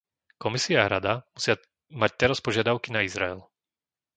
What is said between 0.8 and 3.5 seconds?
a Rada musia mať teraz požiadavky na Izrael.